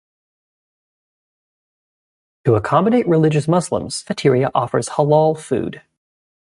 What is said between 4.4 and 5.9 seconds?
offers halal food.